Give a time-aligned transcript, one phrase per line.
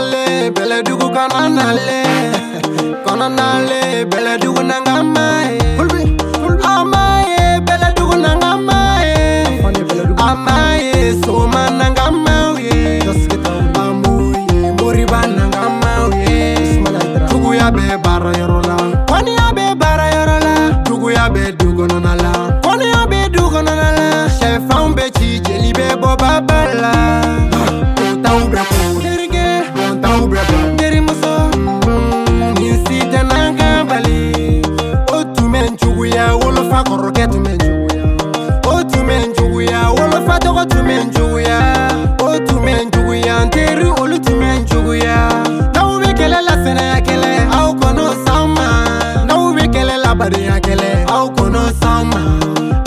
[0.00, 1.98] nale beledugu kana nale
[3.04, 3.80] kana nale
[4.12, 5.50] beledugu nangamae
[52.04, 52.22] mama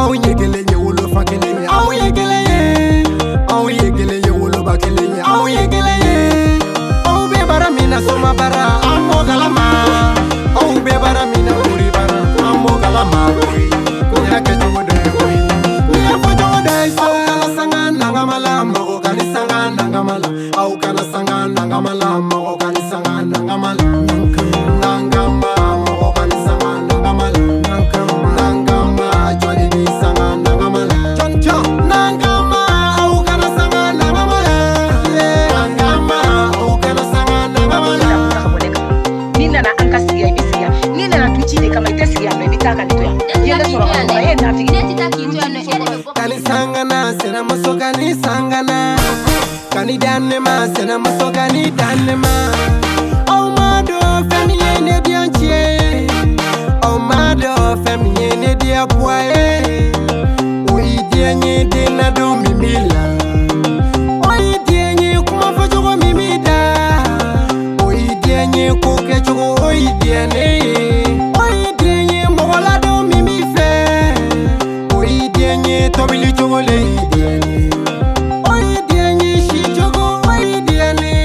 [0.00, 2.58] aw ye kelen ye wolofa kelen ye aw ye kelen ye
[3.54, 6.18] aw ye kelen ye woloba kelen ye aw ye kelen ye
[7.10, 9.64] aw bɛ baara min na soma baara an b'o kalama
[10.62, 12.18] aw bɛ baara min na mori baara
[12.50, 13.20] an b'o kalama
[14.12, 15.38] ko y'a kɛ cogo dɔ ye koyi
[15.92, 20.16] ko y'a fɔ cogo dɔ ye aw kana sanga nangama la mɔgɔ kana sanga nangama
[20.22, 20.28] la
[20.66, 23.90] aw kana sanga nangama la mɔgɔ kana sanga nangama la
[24.84, 25.37] nangama
[46.14, 48.96] kanisangana sena moso kanisangana
[49.72, 52.30] kani danema sena moso kani danema
[53.34, 56.06] omado femiye ne diantie
[56.82, 57.54] omado
[57.84, 59.62] femiye ne diakwae
[60.74, 63.17] oyidienyi dinado mimilan
[75.98, 77.56] tobile jogo le ideane
[78.50, 81.22] o ideane sijogo o ideane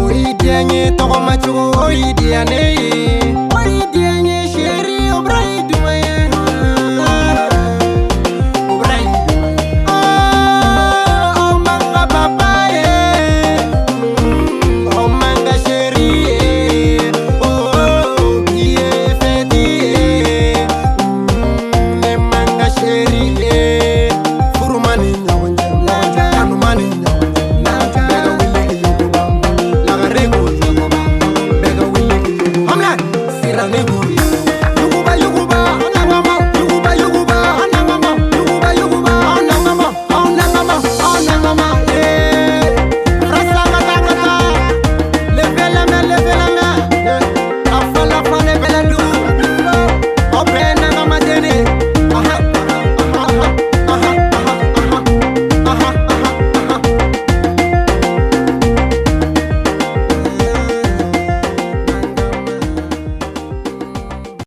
[0.00, 2.71] o ideane togomajogo o ideane